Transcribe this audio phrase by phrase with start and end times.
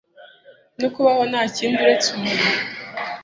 [0.79, 2.57] no kubaho nta kindi uretse umuriro